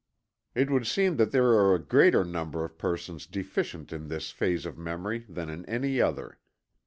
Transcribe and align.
It 0.55 0.71
would 0.71 0.87
seem 0.87 1.17
that 1.17 1.29
there 1.29 1.49
are 1.49 1.75
a 1.75 1.85
greater 1.85 2.23
number 2.25 2.65
of 2.65 2.79
persons 2.79 3.27
deficient 3.27 3.93
in 3.93 4.07
this 4.07 4.31
phase 4.31 4.65
of 4.65 4.75
memory 4.75 5.27
than 5.29 5.47
in 5.47 5.63
any 5.67 6.01
other. 6.01 6.39